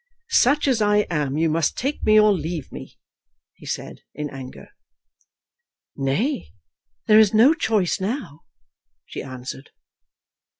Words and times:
"Such 0.31 0.67
as 0.67 0.81
I 0.81 1.05
am 1.11 1.37
you 1.37 1.47
must 1.47 1.77
take 1.77 2.03
me, 2.03 2.19
or 2.19 2.33
leave 2.33 2.71
me," 2.71 2.97
he 3.53 3.67
said, 3.67 4.01
in 4.15 4.31
anger. 4.31 4.69
"Nay; 5.95 6.53
there 7.05 7.19
is 7.19 7.35
no 7.35 7.53
choice 7.53 7.99
now," 8.01 8.41
she 9.05 9.21
answered. 9.21 9.69